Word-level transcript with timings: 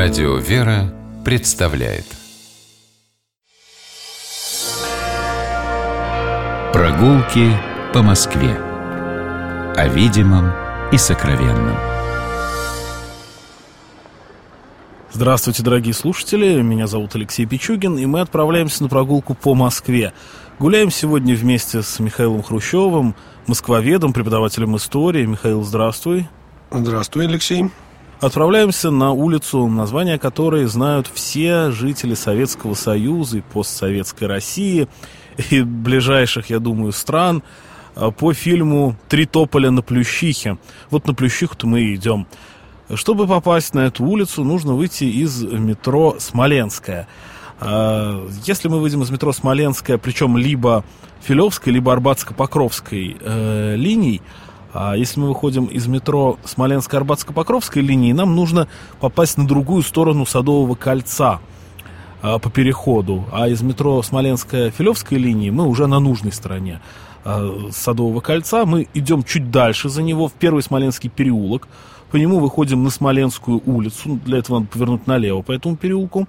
Радио 0.00 0.36
«Вера» 0.36 0.94
представляет 1.24 2.04
Прогулки 6.72 7.50
по 7.92 8.02
Москве 8.02 8.54
О 9.74 9.88
видимом 9.88 10.52
и 10.92 10.98
сокровенном 10.98 11.76
Здравствуйте, 15.10 15.64
дорогие 15.64 15.94
слушатели, 15.94 16.62
меня 16.62 16.86
зовут 16.86 17.16
Алексей 17.16 17.44
Пичугин, 17.44 17.98
и 17.98 18.06
мы 18.06 18.20
отправляемся 18.20 18.84
на 18.84 18.88
прогулку 18.88 19.34
по 19.34 19.56
Москве. 19.56 20.12
Гуляем 20.60 20.92
сегодня 20.92 21.34
вместе 21.34 21.82
с 21.82 21.98
Михаилом 21.98 22.44
Хрущевым, 22.44 23.16
москвоведом, 23.48 24.12
преподавателем 24.12 24.76
истории. 24.76 25.26
Михаил, 25.26 25.64
здравствуй. 25.64 26.28
Здравствуй, 26.70 27.26
Алексей. 27.26 27.68
Отправляемся 28.20 28.90
на 28.90 29.12
улицу, 29.12 29.68
название 29.68 30.18
которой 30.18 30.64
знают 30.64 31.08
все 31.12 31.70
жители 31.70 32.14
Советского 32.14 32.74
Союза 32.74 33.38
и 33.38 33.42
постсоветской 33.42 34.26
России 34.26 34.88
и 35.50 35.62
ближайших, 35.62 36.50
я 36.50 36.58
думаю, 36.58 36.90
стран 36.90 37.44
а, 37.94 38.10
по 38.10 38.32
фильму 38.32 38.96
«Три 39.08 39.24
тополя 39.24 39.70
на 39.70 39.82
Плющихе». 39.82 40.58
Вот 40.90 41.06
на 41.06 41.14
Плющиху-то 41.14 41.68
мы 41.68 41.82
и 41.82 41.94
идем. 41.94 42.26
Чтобы 42.92 43.28
попасть 43.28 43.72
на 43.74 43.86
эту 43.86 44.04
улицу, 44.04 44.42
нужно 44.42 44.74
выйти 44.74 45.04
из 45.04 45.40
метро 45.42 46.16
«Смоленская». 46.18 47.06
А, 47.60 48.28
если 48.44 48.66
мы 48.66 48.80
выйдем 48.80 49.04
из 49.04 49.10
метро 49.10 49.32
«Смоленская», 49.32 49.96
причем 49.96 50.36
либо 50.36 50.84
Филевской, 51.20 51.72
либо 51.72 51.92
Арбатско-Покровской 51.92 53.16
э, 53.20 53.76
линий, 53.76 54.22
а 54.80 54.96
если 54.96 55.18
мы 55.18 55.28
выходим 55.30 55.64
из 55.64 55.88
метро 55.88 56.38
Смоленско-Арбатско-Покровской 56.44 57.82
линии, 57.82 58.12
нам 58.12 58.36
нужно 58.36 58.68
попасть 59.00 59.36
на 59.36 59.44
другую 59.44 59.82
сторону 59.82 60.24
Садового 60.24 60.76
кольца 60.76 61.40
а, 62.22 62.38
по 62.38 62.48
переходу. 62.48 63.24
А 63.32 63.48
из 63.48 63.60
метро 63.60 64.00
Смоленская-Филевской 64.00 65.18
линии 65.18 65.50
мы 65.50 65.66
уже 65.66 65.88
на 65.88 65.98
нужной 65.98 66.30
стороне 66.30 66.80
а, 67.24 67.70
Садового 67.72 68.20
кольца. 68.20 68.64
Мы 68.66 68.86
идем 68.94 69.24
чуть 69.24 69.50
дальше 69.50 69.88
за 69.88 70.04
него, 70.04 70.28
в 70.28 70.34
первый 70.34 70.62
Смоленский 70.62 71.10
переулок. 71.10 71.66
По 72.12 72.16
нему 72.16 72.38
выходим 72.38 72.84
на 72.84 72.90
Смоленскую 72.90 73.60
улицу. 73.66 74.20
Для 74.24 74.38
этого 74.38 74.60
надо 74.60 74.70
повернуть 74.70 75.08
налево 75.08 75.42
по 75.42 75.50
этому 75.50 75.76
переулку. 75.76 76.28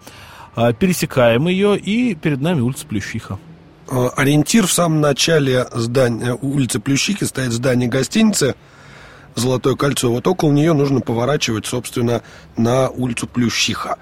А, 0.56 0.74
пересекаем 0.74 1.48
ее, 1.48 1.78
и 1.78 2.16
перед 2.16 2.42
нами 2.42 2.62
улица 2.62 2.88
Плющиха. 2.88 3.38
Э, 3.92 4.10
ориентир 4.16 4.68
в 4.68 4.72
самом 4.72 5.02
начале 5.02 5.68
здания, 5.74 6.38
улицы 6.40 6.80
Плющики 6.80 7.24
стоит 7.24 7.52
здание 7.52 7.90
гостиницы 7.90 8.56
«Золотое 9.36 9.76
кольцо». 9.76 10.12
Вот 10.12 10.28
около 10.28 10.52
нее 10.52 10.74
нужно 10.74 11.02
поворачивать, 11.02 11.66
собственно, 11.66 12.22
на 12.56 12.90
улицу 12.90 13.26
Плющиха. 13.26 13.98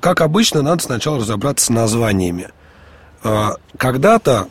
Как 0.00 0.22
обычно, 0.22 0.62
надо 0.62 0.82
сначала 0.82 1.18
разобраться 1.18 1.66
с 1.66 1.70
названиями. 1.70 2.48
Э, 3.22 3.50
когда-то 3.76 4.48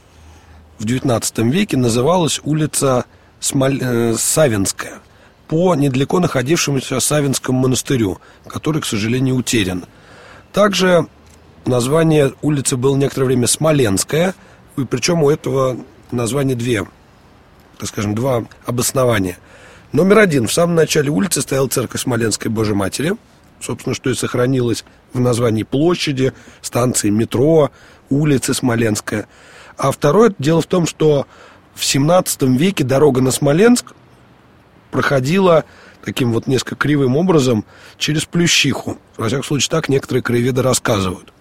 в 0.78 0.86
XIX 0.86 1.50
веке 1.50 1.75
называлась 1.75 2.39
улица 2.44 3.06
Смоль... 3.39 3.80
Э, 3.81 4.16
Савинская 4.16 5.00
по 5.47 5.73
недалеко 5.73 6.19
находившемуся 6.19 7.00
Савинскому 7.00 7.62
монастырю, 7.62 8.19
который, 8.47 8.81
к 8.81 8.86
сожалению, 8.86 9.36
утерян. 9.36 9.86
Также 10.52 11.08
название 11.66 12.34
улицы 12.41 12.78
было 12.78 12.95
некоторое 12.95 13.28
время 13.28 13.47
Смоленская– 13.47 14.36
и 14.78 14.86
причем 14.86 15.23
у 15.23 15.30
этого 15.30 15.78
названия 16.11 16.56
две, 16.56 16.86
так 17.78 17.89
скажем, 17.89 18.16
два 18.16 18.45
обоснования. 18.66 19.38
Номер 19.92 20.19
один. 20.19 20.47
В 20.47 20.53
самом 20.53 20.75
начале 20.75 21.09
улицы 21.09 21.42
стояла 21.42 21.67
церковь 21.67 22.02
Смоленской 22.02 22.52
Божьей 22.52 22.75
Матери, 22.75 23.16
собственно, 23.59 23.95
что 23.95 24.09
и 24.09 24.14
сохранилось 24.14 24.86
в 25.14 25.19
названии 25.19 25.64
площади, 25.64 26.34
станции 26.61 27.09
метро, 27.09 27.72
улицы 28.09 28.53
Смоленская. 28.53 29.28
А 29.78 29.91
второе 29.91 30.34
дело 30.40 30.62
в 30.62 30.68
том, 30.68 30.85
что 30.85 31.28
в 31.74 31.84
17 31.84 32.44
веке 32.44 32.84
дорога 32.84 33.22
на 33.22 33.31
Смоленск 33.31 33.94
проходила 34.91 35.66
таким 36.03 36.31
вот 36.31 36.47
несколько 36.47 36.75
кривым 36.75 37.16
образом 37.18 37.66
через 37.97 38.25
Плющиху. 38.25 38.97
Во 39.18 39.28
всяком 39.28 39.44
случае, 39.44 39.69
так 39.69 39.90
некоторые 39.90 40.24
краеведы 40.24 40.62
рассказывают. 40.62 41.34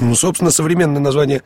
Ну, 0.00 0.14
собственно, 0.14 0.50
современное 0.50 1.00
название 1.00 1.42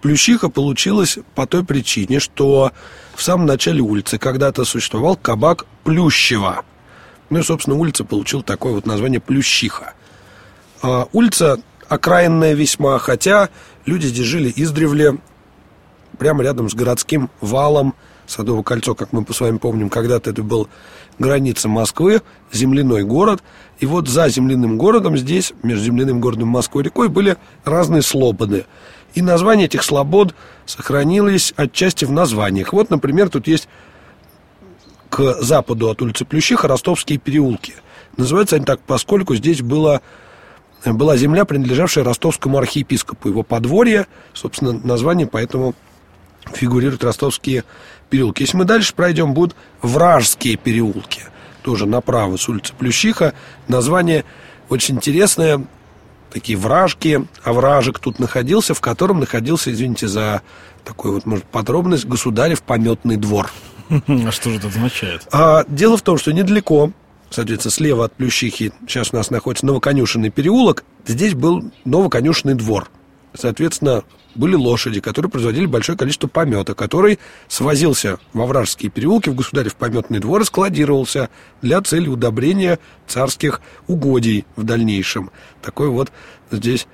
Плющиха 0.00 0.48
получилась 0.48 1.18
по 1.34 1.46
той 1.46 1.64
причине, 1.64 2.20
что 2.20 2.72
в 3.14 3.22
самом 3.22 3.46
начале 3.46 3.80
улицы 3.80 4.18
когда-то 4.18 4.64
существовал 4.64 5.16
кабак 5.16 5.66
Плющева. 5.84 6.64
Ну 7.30 7.40
и, 7.40 7.42
собственно, 7.42 7.76
улица 7.76 8.04
получила 8.04 8.42
такое 8.42 8.72
вот 8.72 8.86
название 8.86 9.20
Плющиха. 9.20 9.94
А, 10.82 11.08
улица 11.12 11.60
окраинная 11.88 12.54
весьма, 12.54 12.98
хотя 12.98 13.48
люди 13.86 14.06
здесь 14.06 14.26
жили 14.26 14.52
издревле, 14.54 15.18
прямо 16.18 16.42
рядом 16.42 16.68
с 16.70 16.74
городским 16.74 17.30
валом. 17.40 17.94
Садовое 18.26 18.62
кольцо, 18.62 18.94
как 18.94 19.14
мы 19.14 19.24
с 19.32 19.40
вами 19.40 19.56
помним, 19.56 19.88
когда-то 19.88 20.30
это 20.30 20.42
был 20.42 20.68
граница 21.18 21.66
Москвы, 21.66 22.20
земляной 22.52 23.02
город. 23.02 23.42
И 23.78 23.86
вот 23.86 24.06
за 24.06 24.28
земляным 24.28 24.76
городом 24.76 25.16
здесь, 25.16 25.54
между 25.62 25.86
земляным 25.86 26.20
городом 26.20 26.48
Москвой 26.48 26.82
и 26.82 26.86
рекой, 26.86 27.08
были 27.08 27.38
разные 27.64 28.02
слободы. 28.02 28.66
И 29.18 29.22
названия 29.22 29.64
этих 29.64 29.82
слобод 29.82 30.32
сохранились 30.64 31.52
отчасти 31.56 32.04
в 32.04 32.12
названиях. 32.12 32.72
Вот, 32.72 32.88
например, 32.88 33.28
тут 33.30 33.48
есть 33.48 33.68
к 35.10 35.42
западу 35.42 35.90
от 35.90 36.00
улицы 36.00 36.24
Плющиха 36.24 36.68
Ростовские 36.68 37.18
переулки. 37.18 37.74
Называются 38.16 38.54
они 38.54 38.64
так, 38.64 38.78
поскольку 38.78 39.34
здесь 39.34 39.60
было, 39.60 40.02
была 40.86 41.16
земля, 41.16 41.44
принадлежавшая 41.44 42.04
ростовскому 42.04 42.58
архиепископу. 42.58 43.28
Его 43.28 43.42
подворье, 43.42 44.06
собственно, 44.34 44.72
название 44.72 45.26
поэтому 45.26 45.74
фигурируют 46.54 47.02
ростовские 47.02 47.64
переулки. 48.10 48.42
Если 48.42 48.56
мы 48.56 48.66
дальше 48.66 48.94
пройдем, 48.94 49.34
будут 49.34 49.56
Вражские 49.82 50.54
переулки. 50.54 51.22
Тоже 51.62 51.86
направо 51.86 52.36
с 52.36 52.48
улицы 52.48 52.72
Плющиха. 52.72 53.34
Название 53.66 54.24
очень 54.68 54.94
интересное, 54.94 55.66
такие 56.30 56.58
вражки, 56.58 57.26
овражек 57.42 57.98
тут 57.98 58.18
находился, 58.18 58.74
в 58.74 58.80
котором 58.80 59.20
находился, 59.20 59.72
извините 59.72 60.08
за 60.08 60.42
такую 60.84 61.14
вот, 61.14 61.26
может, 61.26 61.44
подробность, 61.44 62.06
государев 62.06 62.62
пометный 62.62 63.16
двор. 63.16 63.50
А 63.90 64.30
что 64.30 64.50
же 64.50 64.56
это 64.56 64.68
означает? 64.68 65.26
А, 65.32 65.64
дело 65.68 65.96
в 65.96 66.02
том, 66.02 66.18
что 66.18 66.32
недалеко, 66.32 66.92
соответственно, 67.30 67.72
слева 67.72 68.04
от 68.04 68.14
Плющихи, 68.14 68.72
сейчас 68.86 69.12
у 69.12 69.16
нас 69.16 69.30
находится 69.30 69.66
Новоконюшенный 69.66 70.30
переулок, 70.30 70.84
здесь 71.06 71.34
был 71.34 71.70
Новоконюшенный 71.84 72.54
двор. 72.54 72.90
Соответственно, 73.34 74.04
были 74.34 74.54
лошади, 74.54 75.00
которые 75.00 75.30
производили 75.30 75.66
большое 75.66 75.98
количество 75.98 76.28
помета, 76.28 76.74
который 76.74 77.18
свозился 77.48 78.18
во 78.32 78.46
вражеские 78.46 78.90
переулки, 78.90 79.28
в 79.28 79.34
государев 79.34 79.74
пометный 79.74 80.20
двор 80.20 80.42
и 80.42 80.44
складировался 80.44 81.28
для 81.60 81.80
цели 81.82 82.08
удобрения 82.08 82.78
царских 83.06 83.60
угодий 83.86 84.46
в 84.56 84.62
дальнейшем. 84.62 85.30
Такой 85.62 85.88
вот 85.88 86.12
здесь 86.50 86.86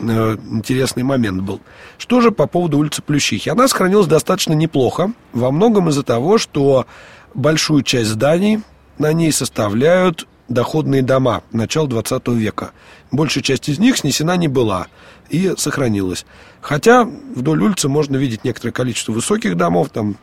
э, 0.00 0.36
интересный 0.50 1.02
момент 1.02 1.42
был. 1.42 1.60
Что 1.98 2.20
же 2.20 2.30
по 2.30 2.46
поводу 2.46 2.78
улицы 2.78 3.02
Плющихи? 3.02 3.48
Она 3.48 3.68
сохранилась 3.68 4.06
достаточно 4.06 4.52
неплохо, 4.52 5.12
во 5.32 5.50
многом 5.50 5.88
из-за 5.90 6.02
того, 6.02 6.38
что 6.38 6.86
большую 7.34 7.82
часть 7.82 8.10
зданий 8.10 8.60
на 8.98 9.12
ней 9.12 9.32
составляют 9.32 10.26
доходные 10.48 11.02
дома 11.02 11.42
начала 11.52 11.88
20 11.88 12.28
века. 12.28 12.72
Большая 13.12 13.42
часть 13.42 13.68
из 13.68 13.78
них 13.78 13.96
снесена 13.96 14.36
не 14.36 14.48
была 14.48 14.88
и 15.30 15.54
сохранилась. 15.56 16.26
Хотя 16.60 17.04
вдоль 17.04 17.62
улицы 17.62 17.88
можно 17.88 18.16
видеть 18.16 18.44
некоторое 18.44 18.72
количество 18.72 19.12
высоких 19.12 19.56
домов, 19.56 19.88
там 19.90 20.16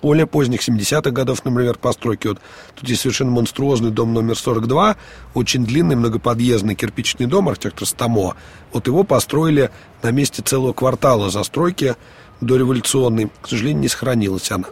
более 0.00 0.26
поздних 0.26 0.66
70-х 0.66 1.10
годов, 1.10 1.44
например, 1.44 1.76
постройки. 1.76 2.28
Вот 2.28 2.40
тут 2.74 2.88
есть 2.88 3.02
совершенно 3.02 3.30
монструозный 3.30 3.90
дом 3.90 4.14
номер 4.14 4.36
42, 4.36 4.96
очень 5.34 5.66
длинный 5.66 5.96
многоподъездный 5.96 6.74
кирпичный 6.74 7.26
дом, 7.26 7.48
архитектор 7.48 7.86
Стамо. 7.86 8.36
Вот 8.72 8.86
его 8.86 9.04
построили 9.04 9.70
на 10.02 10.10
месте 10.10 10.42
целого 10.42 10.72
квартала 10.72 11.30
застройки 11.30 11.94
дореволюционной. 12.40 13.30
К 13.42 13.48
сожалению, 13.48 13.82
не 13.82 13.88
сохранилась 13.88 14.50
она. 14.50 14.68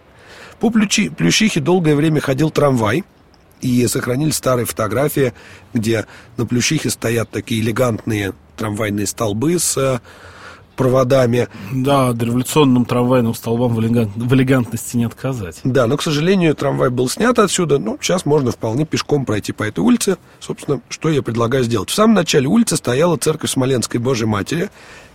По 0.59 0.71
Плющи, 0.71 1.11
Плющихе 1.11 1.61
долгое 1.61 1.95
время 1.95 2.21
ходил 2.21 2.51
трамвай, 2.51 3.05
и 3.61 3.87
сохранились 3.87 4.37
старые 4.37 4.67
фотографии, 4.67 5.33
где 5.73 6.07
на 6.37 6.45
Плющихе 6.45 6.91
стоят 6.91 7.31
такие 7.31 7.63
элегантные 7.63 8.35
трамвайные 8.57 9.07
столбы 9.07 9.59
с 9.59 9.77
э, 9.77 10.01
проводами. 10.75 11.49
Да, 11.73 12.15
революционным 12.19 12.85
трамвайным 12.85 13.35
столбам 13.35 13.75
в, 13.75 13.81
элегант, 13.81 14.11
в 14.17 14.35
элегантности 14.35 14.97
не 14.97 15.05
отказать. 15.05 15.61
Да, 15.65 15.87
но, 15.87 15.97
к 15.97 16.03
сожалению, 16.03 16.55
трамвай 16.55 16.91
был 16.91 17.09
снят 17.09 17.39
отсюда. 17.39 17.79
Ну, 17.79 17.99
сейчас 18.01 18.27
можно 18.27 18.51
вполне 18.51 18.85
пешком 18.85 19.25
пройти 19.25 19.53
по 19.53 19.63
этой 19.63 19.81
улице. 19.81 20.19
Собственно, 20.41 20.81
что 20.89 21.09
я 21.09 21.23
предлагаю 21.23 21.65
сделать. 21.65 21.91
В 21.91 21.95
самом 21.95 22.15
начале 22.15 22.47
улицы 22.47 22.77
стояла 22.77 23.17
церковь 23.17 23.51
Смоленской 23.51 24.01
Божьей 24.01 24.27
Матери. 24.27 24.71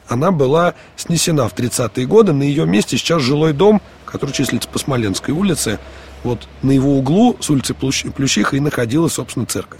Она 0.07 0.31
была 0.31 0.73
снесена 0.95 1.47
в 1.47 1.53
30-е 1.53 2.05
годы. 2.07 2.33
На 2.33 2.43
ее 2.43 2.65
месте 2.65 2.97
сейчас 2.97 3.21
жилой 3.21 3.53
дом, 3.53 3.81
который 4.05 4.31
числится 4.31 4.67
по 4.67 4.79
Смоленской 4.79 5.33
улице. 5.33 5.79
Вот 6.23 6.47
на 6.63 6.71
его 6.71 6.97
углу 6.97 7.37
с 7.39 7.49
улицы 7.49 7.73
Плющиха 7.73 8.57
и 8.57 8.59
находилась, 8.59 9.13
собственно, 9.13 9.45
церковь. 9.45 9.79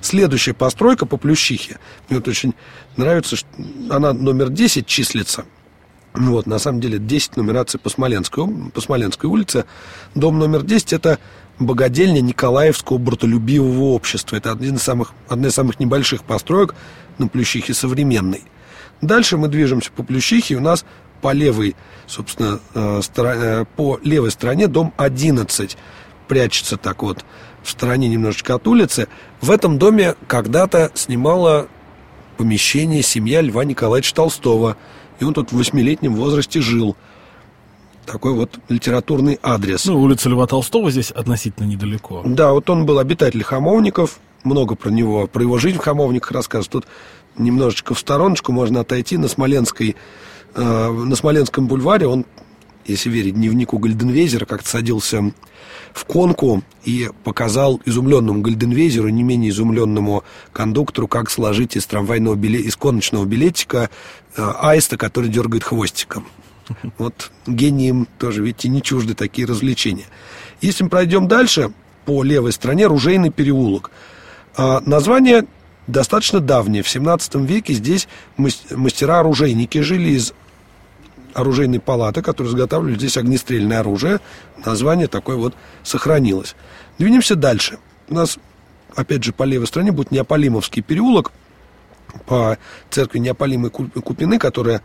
Следующая 0.00 0.54
постройка 0.54 1.06
по 1.06 1.16
Плющихе. 1.16 1.78
Мне 2.08 2.18
вот 2.18 2.28
очень 2.28 2.54
нравится, 2.96 3.36
что 3.36 3.48
она 3.90 4.12
номер 4.12 4.48
10 4.48 4.86
числится. 4.86 5.44
Вот, 6.12 6.46
на 6.46 6.58
самом 6.58 6.80
деле 6.80 6.98
10 6.98 7.36
нумерации 7.36 7.78
по 7.78 7.88
Смоленской, 7.88 8.46
по 8.72 8.80
Смоленской 8.80 9.30
улице. 9.30 9.64
Дом 10.14 10.38
номер 10.38 10.62
10 10.62 10.92
это 10.94 11.18
богадельня 11.58 12.20
Николаевского 12.20 12.98
братолюбивого 12.98 13.92
общества. 13.92 14.36
Это 14.36 14.50
один 14.52 14.76
из 14.76 14.82
самых, 14.82 15.12
одна 15.28 15.48
из 15.48 15.54
самых 15.54 15.78
небольших 15.78 16.24
построек 16.24 16.74
на 17.18 17.28
Плющихе 17.28 17.74
современной. 17.74 18.42
Дальше 19.02 19.36
мы 19.36 19.48
движемся 19.48 19.92
по 19.92 20.02
Плющихе, 20.02 20.56
у 20.56 20.60
нас 20.60 20.84
по 21.20 21.32
левой, 21.32 21.76
собственно, 22.06 22.60
э, 22.74 23.00
э, 23.16 23.64
по 23.76 24.00
левой 24.02 24.30
стороне 24.30 24.66
дом 24.66 24.92
11 24.96 25.76
прячется 26.28 26.76
так 26.76 27.02
вот 27.02 27.24
в 27.62 27.70
стороне 27.70 28.08
немножечко 28.08 28.54
от 28.54 28.66
улицы. 28.66 29.08
В 29.40 29.50
этом 29.50 29.78
доме 29.78 30.14
когда-то 30.26 30.90
снимала 30.94 31.68
помещение 32.36 33.02
семья 33.02 33.42
Льва 33.42 33.64
Николаевича 33.64 34.14
Толстого. 34.14 34.76
И 35.18 35.24
он 35.24 35.34
тут 35.34 35.52
в 35.52 35.58
восьмилетнем 35.58 36.14
возрасте 36.14 36.60
жил. 36.60 36.96
Такой 38.06 38.32
вот 38.32 38.58
литературный 38.68 39.38
адрес. 39.42 39.84
Ну, 39.84 40.00
улица 40.00 40.30
Льва 40.30 40.46
Толстого 40.46 40.90
здесь 40.90 41.10
относительно 41.10 41.66
недалеко. 41.66 42.22
Да, 42.24 42.52
вот 42.52 42.70
он 42.70 42.86
был 42.86 42.98
обитатель 42.98 43.42
Хамовников. 43.42 44.18
Много 44.42 44.74
про 44.74 44.88
него, 44.88 45.26
про 45.26 45.42
его 45.42 45.58
жизнь 45.58 45.76
в 45.76 45.82
Хамовниках 45.82 46.32
рассказывают. 46.32 46.72
Тут 46.72 46.86
немножечко 47.36 47.94
в 47.94 47.98
стороночку 47.98 48.52
можно 48.52 48.80
отойти 48.80 49.18
на 49.18 49.28
Смоленской, 49.28 49.96
э, 50.54 50.90
на 50.90 51.14
Смоленском 51.14 51.66
бульваре. 51.66 52.06
Он, 52.06 52.24
если 52.84 53.10
верить 53.10 53.34
дневнику 53.34 53.78
Гальденвейзера, 53.78 54.44
как-то 54.44 54.68
садился 54.68 55.32
в 55.92 56.04
конку 56.04 56.62
и 56.84 57.10
показал 57.24 57.80
изумленному 57.84 58.42
Гальденвейзеру, 58.42 59.08
не 59.08 59.22
менее 59.22 59.50
изумленному 59.50 60.24
кондуктору, 60.52 61.08
как 61.08 61.30
сложить 61.30 61.76
из 61.76 61.86
трамвайного 61.86 62.34
билета, 62.34 62.68
из 62.68 62.76
коночного 62.76 63.24
билетика 63.24 63.90
э, 64.36 64.52
аиста, 64.60 64.96
который 64.96 65.28
дергает 65.28 65.64
хвостиком. 65.64 66.26
Вот 66.98 67.32
гением 67.46 68.06
тоже, 68.18 68.42
видите, 68.42 68.68
не 68.68 68.80
чужды 68.82 69.14
такие 69.14 69.46
развлечения. 69.46 70.06
Если 70.60 70.84
мы 70.84 70.90
пройдем 70.90 71.26
дальше, 71.26 71.72
по 72.04 72.22
левой 72.22 72.52
стороне 72.52 72.86
Ружейный 72.86 73.30
переулок. 73.30 73.90
А, 74.56 74.80
название 74.84 75.46
достаточно 75.86 76.40
давнее. 76.40 76.82
В 76.82 76.88
17 76.88 77.36
веке 77.36 77.74
здесь 77.74 78.08
мастера-оружейники 78.36 79.78
жили 79.78 80.10
из 80.10 80.34
оружейной 81.34 81.80
палаты, 81.80 82.22
которые 82.22 82.50
изготавливали 82.50 82.96
здесь 82.96 83.16
огнестрельное 83.16 83.80
оружие. 83.80 84.20
Название 84.64 85.06
такое 85.08 85.36
вот 85.36 85.54
сохранилось. 85.82 86.54
Двинемся 86.98 87.36
дальше. 87.36 87.78
У 88.08 88.14
нас, 88.14 88.38
опять 88.94 89.24
же, 89.24 89.32
по 89.32 89.44
левой 89.44 89.66
стороне 89.66 89.92
будет 89.92 90.10
Неаполимовский 90.10 90.82
переулок 90.82 91.32
по 92.26 92.58
церкви 92.90 93.18
Неаполимы 93.18 93.70
Купины, 93.70 94.38
которая 94.38 94.82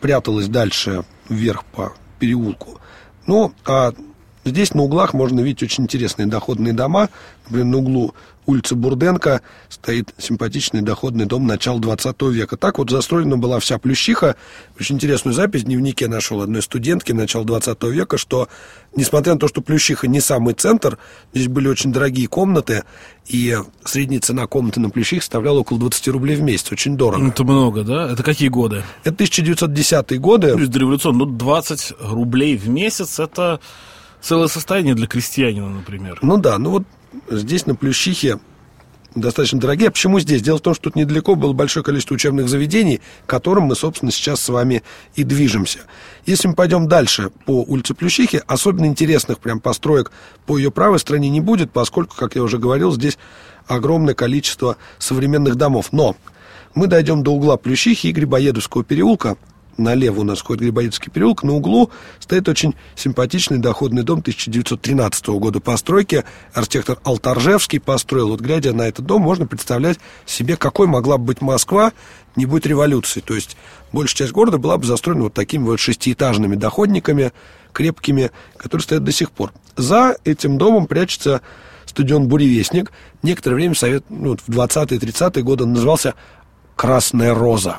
пряталась 0.00 0.48
дальше 0.48 1.04
вверх 1.28 1.64
по 1.64 1.92
переулку. 2.18 2.80
Ну, 3.26 3.52
а 3.64 3.92
здесь 4.50 4.74
на 4.74 4.82
углах 4.82 5.14
можно 5.14 5.40
видеть 5.40 5.62
очень 5.62 5.84
интересные 5.84 6.26
доходные 6.26 6.72
дома. 6.72 7.08
Например, 7.46 7.66
на 7.66 7.76
углу 7.78 8.14
улице 8.46 8.74
Бурденко 8.74 9.42
стоит 9.68 10.14
симпатичный 10.18 10.80
доходный 10.80 11.26
дом 11.26 11.46
начала 11.46 11.80
20 11.80 12.22
века. 12.22 12.56
Так 12.56 12.78
вот 12.78 12.90
застроена 12.90 13.36
была 13.36 13.58
вся 13.58 13.78
Плющиха. 13.78 14.36
Очень 14.78 14.96
интересную 14.96 15.34
запись 15.34 15.62
в 15.62 15.64
дневнике 15.64 16.08
нашел 16.08 16.40
одной 16.40 16.62
студентки 16.62 17.12
начала 17.12 17.44
20 17.44 17.82
века, 17.84 18.18
что, 18.18 18.48
несмотря 18.94 19.34
на 19.34 19.40
то, 19.40 19.48
что 19.48 19.60
Плющиха 19.60 20.06
не 20.06 20.20
самый 20.20 20.54
центр, 20.54 20.98
здесь 21.34 21.48
были 21.48 21.68
очень 21.68 21.92
дорогие 21.92 22.28
комнаты, 22.28 22.84
и 23.26 23.58
средняя 23.84 24.20
цена 24.20 24.46
комнаты 24.46 24.80
на 24.80 24.90
Плющих 24.90 25.22
составляла 25.22 25.60
около 25.60 25.80
20 25.80 26.08
рублей 26.08 26.36
в 26.36 26.42
месяц. 26.42 26.70
Очень 26.70 26.96
дорого. 26.96 27.26
Это 27.26 27.44
много, 27.44 27.82
да? 27.82 28.12
Это 28.12 28.22
какие 28.22 28.48
годы? 28.48 28.84
Это 29.02 29.24
1910-е 29.24 30.18
годы. 30.20 30.52
То 30.52 30.58
есть 30.60 30.70
дореволюционно. 30.70 31.24
Ну, 31.24 31.26
20 31.26 31.94
рублей 32.00 32.56
в 32.56 32.68
месяц– 32.68 33.18
это 33.18 33.60
целое 34.20 34.48
состояние 34.48 34.94
для 34.94 35.06
крестьянина, 35.06 35.68
например. 35.68 36.18
Ну 36.22 36.38
да, 36.38 36.58
ну 36.58 36.70
вот 36.70 36.82
здесь 37.30 37.66
на 37.66 37.74
Плющихе 37.74 38.38
достаточно 39.16 39.58
дорогие. 39.58 39.88
А 39.88 39.90
почему 39.90 40.20
здесь? 40.20 40.42
Дело 40.42 40.58
в 40.58 40.60
том, 40.60 40.74
что 40.74 40.84
тут 40.84 40.96
недалеко 40.96 41.34
было 41.34 41.52
большое 41.52 41.84
количество 41.84 42.14
учебных 42.14 42.48
заведений, 42.48 43.00
к 43.26 43.30
которым 43.30 43.64
мы, 43.64 43.74
собственно, 43.74 44.12
сейчас 44.12 44.40
с 44.40 44.48
вами 44.48 44.82
и 45.14 45.24
движемся. 45.24 45.80
Если 46.26 46.48
мы 46.48 46.54
пойдем 46.54 46.86
дальше 46.86 47.30
по 47.44 47.62
улице 47.62 47.94
Плющихи, 47.94 48.42
особенно 48.46 48.86
интересных 48.86 49.38
прям 49.38 49.60
построек 49.60 50.12
по 50.44 50.58
ее 50.58 50.70
правой 50.70 50.98
стороне 50.98 51.30
не 51.30 51.40
будет, 51.40 51.72
поскольку, 51.72 52.14
как 52.16 52.36
я 52.36 52.42
уже 52.42 52.58
говорил, 52.58 52.92
здесь 52.92 53.18
огромное 53.66 54.14
количество 54.14 54.76
современных 54.98 55.56
домов. 55.56 55.88
Но 55.92 56.16
мы 56.74 56.86
дойдем 56.86 57.22
до 57.22 57.32
угла 57.32 57.56
Плющихи 57.56 58.08
и 58.08 58.12
Грибоедовского 58.12 58.84
переулка, 58.84 59.36
налево 59.78 60.20
у 60.20 60.24
нас 60.24 60.40
ходит 60.40 60.62
Грибоедовский 60.62 61.10
переулок, 61.10 61.42
на 61.42 61.54
углу 61.54 61.90
стоит 62.18 62.48
очень 62.48 62.74
симпатичный 62.94 63.58
доходный 63.58 64.02
дом 64.02 64.20
1913 64.20 65.26
года 65.28 65.60
постройки. 65.60 66.24
Архитектор 66.52 66.98
Алтаржевский 67.04 67.80
построил. 67.80 68.28
Вот 68.28 68.40
глядя 68.40 68.72
на 68.72 68.82
этот 68.82 69.06
дом, 69.06 69.22
можно 69.22 69.46
представлять 69.46 69.98
себе, 70.24 70.56
какой 70.56 70.86
могла 70.86 71.18
бы 71.18 71.24
быть 71.24 71.40
Москва, 71.40 71.92
не 72.36 72.46
будет 72.46 72.66
революции. 72.66 73.20
То 73.20 73.34
есть 73.34 73.56
большая 73.92 74.16
часть 74.16 74.32
города 74.32 74.58
была 74.58 74.76
бы 74.78 74.86
застроена 74.86 75.24
вот 75.24 75.34
такими 75.34 75.64
вот 75.64 75.80
шестиэтажными 75.80 76.56
доходниками, 76.56 77.32
крепкими, 77.72 78.30
которые 78.56 78.82
стоят 78.82 79.04
до 79.04 79.12
сих 79.12 79.30
пор. 79.30 79.52
За 79.76 80.16
этим 80.24 80.58
домом 80.58 80.86
прячется 80.86 81.42
стадион 81.86 82.28
«Буревестник». 82.28 82.92
Некоторое 83.22 83.56
время 83.56 83.74
совет, 83.74 84.04
ну, 84.08 84.36
в 84.36 84.48
20-30-е 84.48 85.42
годы 85.42 85.64
он 85.64 85.72
назывался 85.72 86.14
«Красная 86.74 87.34
роза». 87.34 87.78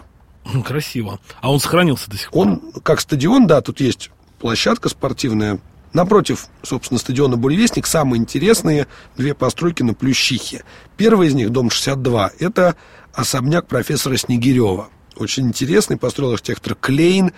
Красиво. 0.66 1.20
А 1.42 1.52
он 1.52 1.60
сохранился 1.60 2.10
до 2.10 2.18
сих 2.18 2.32
пор? 2.32 2.48
Он, 2.48 2.62
как 2.84 3.02
стадион, 3.02 3.48
да, 3.48 3.62
тут 3.62 3.80
есть 3.80 4.12
площадка 4.40 4.90
спортивная. 4.90 5.60
Напротив, 5.94 6.48
собственно, 6.64 7.00
стадиона 7.00 7.38
«Буревестник» 7.38 7.88
самые 7.88 8.20
интересные 8.20 8.88
две 9.16 9.34
постройки 9.34 9.84
на 9.84 9.94
Плющихе. 9.94 10.64
Первый 10.96 11.30
из 11.30 11.34
них, 11.34 11.50
дом 11.50 11.70
62, 11.70 12.32
это 12.40 12.76
особняк 13.14 13.68
профессора 13.68 14.18
Снегирева. 14.18 14.90
Очень 15.16 15.48
интересный, 15.48 15.98
построил 15.98 16.34
архитектор 16.34 16.76
Клейн. 16.76 17.32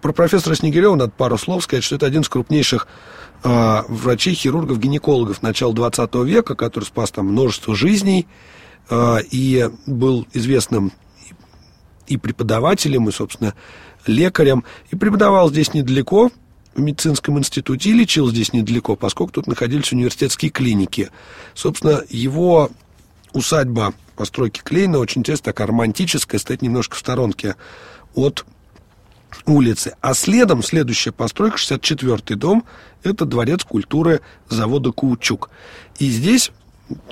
Про 0.00 0.12
профессора 0.12 0.54
Снегирева 0.54 0.94
надо 0.94 1.10
пару 1.10 1.36
слов 1.36 1.64
сказать, 1.64 1.84
что 1.84 1.96
это 1.96 2.06
один 2.06 2.22
из 2.22 2.28
крупнейших 2.28 2.86
э, 3.44 3.82
врачей, 3.88 4.34
хирургов, 4.34 4.78
гинекологов 4.78 5.42
начала 5.42 5.74
20 5.74 6.14
века, 6.24 6.54
который 6.54 6.84
спас 6.84 7.10
там 7.10 7.26
множество 7.26 7.74
жизней 7.74 8.26
э, 8.88 9.18
и 9.30 9.68
был 9.86 10.26
известным 10.32 10.92
и 12.10 12.16
преподавателем, 12.16 13.08
и, 13.08 13.12
собственно, 13.12 13.54
лекарем. 14.06 14.64
И 14.90 14.96
преподавал 14.96 15.50
здесь 15.50 15.72
недалеко, 15.74 16.30
в 16.74 16.80
медицинском 16.80 17.38
институте, 17.38 17.90
и 17.90 17.94
лечил 17.94 18.28
здесь 18.28 18.52
недалеко, 18.52 18.96
поскольку 18.96 19.32
тут 19.32 19.46
находились 19.46 19.92
университетские 19.92 20.50
клиники. 20.50 21.10
Собственно, 21.54 22.02
его 22.08 22.70
усадьба 23.32 23.92
постройки 24.16 24.60
Клейна 24.62 24.98
очень 24.98 25.20
интересно 25.20 25.46
такая 25.46 25.68
романтическая, 25.68 26.38
стоит 26.38 26.62
немножко 26.62 26.96
в 26.96 26.98
сторонке 26.98 27.56
от 28.14 28.44
улицы. 29.46 29.94
А 30.00 30.14
следом 30.14 30.62
следующая 30.62 31.12
постройка, 31.12 31.56
64-й 31.56 32.34
дом, 32.34 32.64
это 33.02 33.24
дворец 33.24 33.64
культуры 33.64 34.20
завода 34.48 34.92
«Каучук». 34.92 35.50
И 35.98 36.08
здесь 36.08 36.50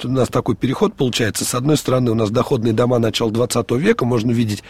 у 0.04 0.08
нас 0.08 0.28
такой 0.28 0.56
переход 0.56 0.94
получается. 0.94 1.44
С 1.44 1.54
одной 1.54 1.76
стороны, 1.76 2.10
у 2.10 2.14
нас 2.14 2.30
доходные 2.30 2.72
дома 2.72 2.98
начала 2.98 3.30
20 3.30 3.70
века, 3.72 4.04
можно 4.04 4.30
видеть 4.30 4.62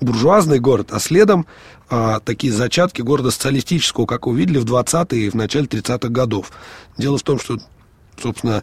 буржуазный 0.00 0.58
город, 0.58 0.88
а 0.90 0.98
следом 0.98 1.46
а, 1.88 2.20
такие 2.20 2.52
зачатки 2.52 3.02
города 3.02 3.30
социалистического, 3.30 4.06
как 4.06 4.26
увидели 4.26 4.58
в 4.58 4.64
20-е 4.64 5.26
и 5.26 5.30
в 5.30 5.34
начале 5.34 5.66
30-х 5.66 6.08
годов. 6.08 6.52
Дело 6.98 7.18
в 7.18 7.22
том, 7.22 7.38
что, 7.38 7.58
собственно, 8.20 8.62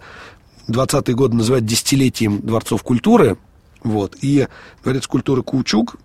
20-е 0.68 1.15
годы 1.15 1.36
называют 1.36 1.65
десятилетием 1.65 2.41
дворцов 2.41 2.84
культуры, 2.84 3.38
вот, 3.84 4.18
и 4.22 4.48
дворец 4.84 5.08
культуры 5.08 5.44
Каучук 5.44 5.96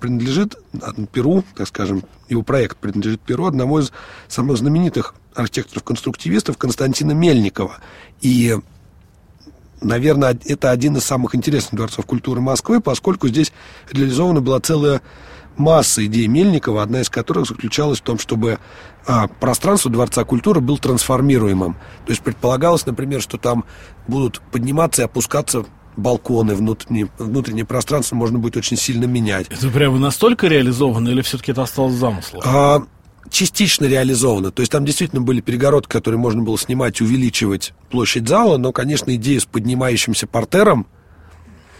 принадлежит 0.00 0.56
Перу, 1.12 1.44
так 1.54 1.68
скажем, 1.68 2.02
его 2.28 2.42
проект 2.42 2.78
принадлежит 2.78 3.20
Перу, 3.20 3.46
одному 3.46 3.78
из 3.78 3.92
самых 4.28 4.56
знаменитых 4.56 5.14
архитекторов-конструктивистов 5.34 6.56
Константина 6.56 7.12
Мельникова. 7.12 7.78
И 8.20 8.56
наверное, 9.80 10.38
это 10.44 10.70
один 10.70 10.96
из 10.96 11.04
самых 11.04 11.34
интересных 11.34 11.74
дворцов 11.74 12.06
культуры 12.06 12.40
Москвы, 12.40 12.80
поскольку 12.80 13.28
здесь 13.28 13.52
реализована 13.90 14.40
была 14.40 14.60
целая 14.60 15.00
масса 15.56 16.04
идей 16.06 16.26
Мельникова, 16.26 16.82
одна 16.82 17.00
из 17.00 17.10
которых 17.10 17.46
заключалась 17.46 18.00
в 18.00 18.02
том, 18.02 18.18
чтобы 18.18 18.58
а, 19.06 19.28
пространство 19.28 19.90
Дворца 19.90 20.24
культуры 20.24 20.60
было 20.60 20.78
трансформируемым. 20.78 21.74
То 22.06 22.10
есть 22.10 22.22
предполагалось, 22.22 22.86
например, 22.86 23.20
что 23.20 23.38
там 23.38 23.64
будут 24.08 24.40
подниматься 24.52 25.02
и 25.02 25.04
опускаться 25.04 25.64
балконы, 25.96 26.54
внутреннее, 26.54 27.10
внутреннее 27.18 27.64
пространство 27.64 28.16
можно 28.16 28.38
будет 28.38 28.56
очень 28.56 28.76
сильно 28.76 29.04
менять. 29.04 29.48
Это 29.48 29.68
прямо 29.68 29.98
настолько 29.98 30.46
реализовано 30.46 31.08
или 31.10 31.20
все-таки 31.22 31.52
это 31.52 31.62
осталось 31.62 31.94
замыслом? 31.94 32.42
А, 32.44 32.82
частично 33.28 33.84
реализовано. 33.84 34.50
То 34.50 34.60
есть 34.60 34.72
там 34.72 34.84
действительно 34.84 35.20
были 35.20 35.40
перегородки, 35.40 35.90
которые 35.90 36.18
можно 36.18 36.42
было 36.42 36.58
снимать 36.58 37.00
увеличивать 37.00 37.74
площадь 37.90 38.28
зала, 38.28 38.56
но, 38.56 38.72
конечно, 38.72 39.14
идея 39.14 39.40
с 39.40 39.44
поднимающимся 39.44 40.26
портером 40.26 40.86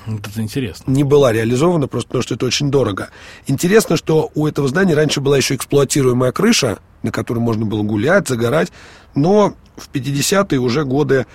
Это 0.07 0.43
интересно. 0.43 0.91
Не 0.91 1.05
была 1.05 1.33
реализована, 1.33 1.87
просто 1.87 2.09
потому 2.09 2.23
что 2.23 2.35
это 2.35 2.47
очень 2.47 2.71
дорого. 2.71 3.11
Интересно, 3.47 3.97
что 3.97 4.31
у 4.35 4.47
этого 4.47 4.69
здания 4.69 4.95
раньше 4.95 5.21
была 5.21 5.37
еще 5.37 5.55
эксплуатируемая 5.55 6.33
крыша, 6.33 6.79
на 7.03 7.13
которой 7.13 7.39
можно 7.39 7.65
было 7.65 7.83
гулять, 7.83 8.29
загорать, 8.29 8.73
но 9.15 9.55
в 9.77 9.91
50-е 9.93 10.59
уже 10.59 10.85
годы 10.85 11.27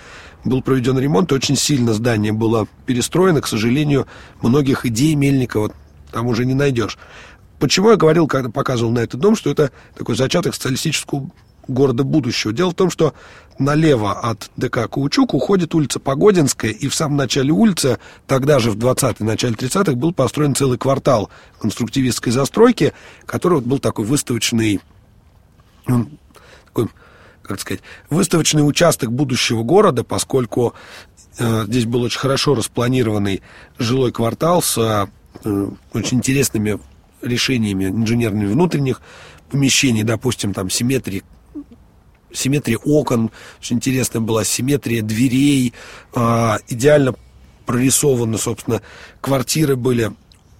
был 0.44 0.62
проведен 0.62 0.98
ремонт, 0.98 1.32
и 1.32 1.34
очень 1.34 1.56
сильно 1.56 1.92
здание 1.92 2.32
было 2.32 2.66
перестроено. 2.86 3.40
К 3.40 3.46
сожалению, 3.46 4.06
многих 4.42 4.86
идей 4.86 5.14
Мельникова 5.14 5.72
там 6.12 6.26
уже 6.26 6.44
не 6.46 6.54
найдешь. 6.54 6.98
Почему 7.58 7.90
я 7.90 7.96
говорил, 7.96 8.26
когда 8.26 8.50
показывал 8.50 8.92
на 8.92 9.00
этот 9.00 9.20
дом, 9.20 9.36
что 9.36 9.50
это 9.50 9.70
такой 9.96 10.14
зачаток 10.14 10.54
социалистического 10.54 11.30
города 11.68 12.04
будущего. 12.04 12.52
Дело 12.52 12.70
в 12.70 12.74
том, 12.74 12.90
что 12.90 13.14
налево 13.58 14.12
от 14.12 14.50
ДК 14.56 14.88
Каучук 14.90 15.34
уходит 15.34 15.74
улица 15.74 15.98
Погодинская, 15.98 16.70
и 16.70 16.88
в 16.88 16.94
самом 16.94 17.16
начале 17.16 17.50
улицы, 17.52 17.98
тогда 18.26 18.58
же 18.58 18.70
в 18.70 18.76
20-е, 18.76 19.26
начале 19.26 19.54
30-х, 19.54 19.94
был 19.94 20.12
построен 20.12 20.54
целый 20.54 20.78
квартал 20.78 21.30
конструктивистской 21.58 22.32
застройки, 22.32 22.92
который 23.24 23.54
вот 23.54 23.64
был 23.64 23.78
такой 23.78 24.04
выставочный, 24.04 24.80
такой, 25.86 26.88
как 27.42 27.60
сказать, 27.60 27.82
выставочный 28.10 28.66
участок 28.66 29.12
будущего 29.12 29.62
города, 29.62 30.04
поскольку 30.04 30.74
э, 31.38 31.64
здесь 31.66 31.86
был 31.86 32.02
очень 32.02 32.18
хорошо 32.18 32.54
распланированный 32.54 33.42
жилой 33.78 34.12
квартал 34.12 34.62
с 34.62 34.78
э, 34.78 35.68
очень 35.92 36.18
интересными 36.18 36.78
решениями 37.22 37.86
инженерными 37.86 38.46
внутренних 38.46 39.00
помещений, 39.50 40.02
допустим, 40.02 40.54
там 40.54 40.70
симметрии 40.70 41.22
симметрия 42.32 42.76
окон, 42.78 43.30
очень 43.60 43.76
интересная 43.76 44.20
была 44.20 44.44
симметрия 44.44 45.02
дверей, 45.02 45.72
э, 46.14 46.56
идеально 46.68 47.14
прорисованы, 47.64 48.36
собственно, 48.36 48.82
квартиры 49.20 49.76
были 49.76 50.12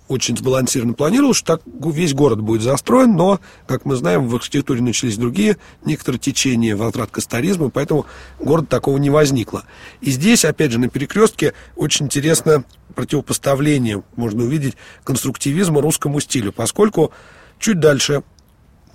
очень 0.08 0.36
сбалансированно 0.36 0.94
планировалось, 0.94 1.38
что 1.38 1.56
так 1.56 1.62
весь 1.66 2.14
город 2.14 2.40
будет 2.40 2.62
застроен, 2.62 3.16
но, 3.16 3.40
как 3.66 3.84
мы 3.84 3.96
знаем, 3.96 4.28
в 4.28 4.36
архитектуре 4.36 4.80
начались 4.80 5.16
другие 5.16 5.56
некоторые 5.84 6.20
течения, 6.20 6.76
возврат 6.76 7.10
к 7.10 7.18
поэтому 7.70 8.06
город 8.38 8.68
такого 8.68 8.98
не 8.98 9.10
возникло. 9.10 9.64
И 10.00 10.10
здесь, 10.10 10.44
опять 10.44 10.70
же, 10.70 10.78
на 10.78 10.88
перекрестке 10.88 11.54
очень 11.74 12.06
интересно 12.06 12.64
противопоставление, 12.96 14.02
можно 14.16 14.42
увидеть, 14.42 14.76
конструктивизма 15.04 15.80
русскому 15.80 16.18
стилю, 16.18 16.50
поскольку 16.50 17.12
чуть 17.60 17.78
дальше 17.78 18.24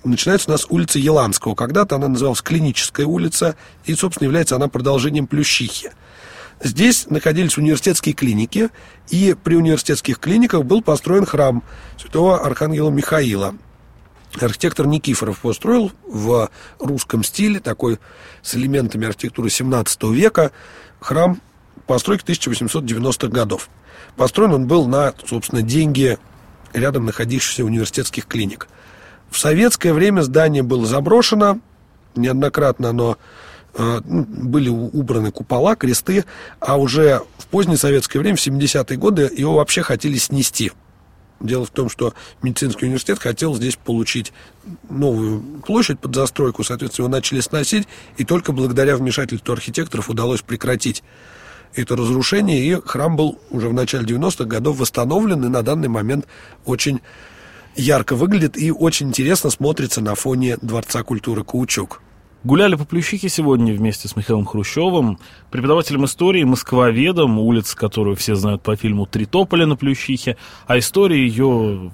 начинается 0.04 0.50
у 0.50 0.52
нас 0.52 0.66
улица 0.68 0.98
Еланского. 0.98 1.54
Когда-то 1.54 1.96
она 1.96 2.08
называлась 2.08 2.42
Клиническая 2.42 3.06
улица, 3.06 3.56
и, 3.86 3.94
собственно, 3.94 4.26
является 4.26 4.56
она 4.56 4.68
продолжением 4.68 5.26
Плющихи. 5.26 5.92
Здесь 6.62 7.06
находились 7.08 7.56
университетские 7.56 8.14
клиники, 8.14 8.70
и 9.08 9.34
при 9.42 9.56
университетских 9.56 10.18
клиниках 10.18 10.64
был 10.64 10.82
построен 10.82 11.24
храм 11.24 11.62
святого 11.98 12.44
Архангела 12.44 12.90
Михаила. 12.90 13.54
Архитектор 14.40 14.86
Никифоров 14.86 15.40
построил 15.40 15.92
в 16.06 16.50
русском 16.78 17.22
стиле, 17.22 17.60
такой 17.60 17.98
с 18.42 18.54
элементами 18.54 19.06
архитектуры 19.06 19.50
17 19.50 20.02
века, 20.04 20.52
храм 21.00 21.40
постройки 21.86 22.24
1890-х 22.24 23.28
годов. 23.28 23.68
Построен 24.16 24.52
он 24.52 24.66
был 24.66 24.86
на, 24.86 25.14
собственно, 25.26 25.62
деньги 25.62 26.18
рядом 26.72 27.06
находившихся 27.06 27.64
университетских 27.64 28.26
клиник– 28.26 28.68
в 29.32 29.38
советское 29.38 29.94
время 29.94 30.20
здание 30.20 30.62
было 30.62 30.86
заброшено, 30.86 31.58
неоднократно 32.14 32.90
оно 32.90 33.16
э, 33.74 34.00
ну, 34.04 34.26
были 34.28 34.68
убраны 34.68 35.32
купола, 35.32 35.74
кресты, 35.74 36.26
а 36.60 36.76
уже 36.76 37.22
в 37.38 37.46
позднее 37.46 37.78
советское 37.78 38.18
время, 38.18 38.36
в 38.36 38.46
70-е 38.46 38.98
годы, 38.98 39.30
его 39.34 39.54
вообще 39.54 39.82
хотели 39.82 40.18
снести. 40.18 40.72
Дело 41.40 41.64
в 41.64 41.70
том, 41.70 41.88
что 41.88 42.12
медицинский 42.42 42.84
университет 42.84 43.18
хотел 43.20 43.54
здесь 43.54 43.76
получить 43.76 44.34
новую 44.90 45.40
площадь 45.66 45.98
под 45.98 46.14
застройку, 46.14 46.62
соответственно, 46.62 47.06
его 47.06 47.16
начали 47.16 47.40
сносить, 47.40 47.88
и 48.18 48.26
только 48.26 48.52
благодаря 48.52 48.98
вмешательству 48.98 49.54
архитекторов 49.54 50.10
удалось 50.10 50.42
прекратить 50.42 51.02
это 51.74 51.96
разрушение, 51.96 52.64
и 52.64 52.80
храм 52.80 53.16
был 53.16 53.38
уже 53.50 53.68
в 53.68 53.74
начале 53.74 54.04
90-х 54.04 54.44
годов 54.44 54.78
восстановлен, 54.78 55.44
и 55.44 55.48
на 55.48 55.62
данный 55.62 55.88
момент 55.88 56.26
очень 56.64 57.00
ярко 57.76 58.14
выглядит 58.14 58.56
и 58.56 58.70
очень 58.70 59.08
интересно 59.08 59.50
смотрится 59.50 60.00
на 60.00 60.14
фоне 60.14 60.58
Дворца 60.60 61.02
культуры 61.02 61.44
Каучук. 61.44 62.00
Гуляли 62.44 62.74
по 62.74 62.84
Плющихе 62.84 63.28
сегодня 63.28 63.72
вместе 63.72 64.08
с 64.08 64.16
Михаилом 64.16 64.46
Хрущевым, 64.46 65.18
преподавателем 65.52 66.06
истории, 66.06 66.42
москвоведом, 66.42 67.38
улиц, 67.38 67.76
которую 67.76 68.16
все 68.16 68.34
знают 68.34 68.62
по 68.62 68.74
фильму 68.74 69.06
«Три 69.06 69.26
тополя 69.26 69.64
на 69.64 69.76
Плющихе», 69.76 70.36
а 70.66 70.76
история 70.76 71.24
ее 71.24 71.92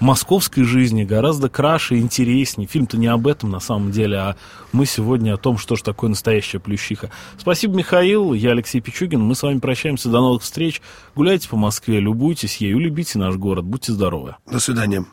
московской 0.00 0.64
жизни 0.64 1.04
гораздо 1.04 1.48
краше 1.48 1.94
и 1.94 2.00
интереснее. 2.00 2.66
Фильм-то 2.66 2.96
не 2.96 3.06
об 3.06 3.28
этом 3.28 3.50
на 3.50 3.60
самом 3.60 3.92
деле, 3.92 4.18
а 4.18 4.36
мы 4.72 4.84
сегодня 4.84 5.32
о 5.32 5.36
том, 5.36 5.58
что 5.58 5.76
же 5.76 5.84
такое 5.84 6.10
настоящая 6.10 6.58
Плющиха. 6.58 7.10
Спасибо, 7.38 7.76
Михаил, 7.76 8.32
я 8.32 8.50
Алексей 8.50 8.80
Пичугин, 8.80 9.20
мы 9.20 9.36
с 9.36 9.44
вами 9.44 9.60
прощаемся, 9.60 10.08
до 10.08 10.18
новых 10.18 10.42
встреч. 10.42 10.82
Гуляйте 11.14 11.48
по 11.48 11.56
Москве, 11.56 12.00
любуйтесь 12.00 12.56
ею, 12.56 12.80
любите 12.80 13.20
наш 13.20 13.36
город, 13.36 13.64
будьте 13.64 13.92
здоровы. 13.92 14.34
До 14.50 14.58
свидания. 14.58 15.04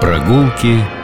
Прогулки 0.00 1.03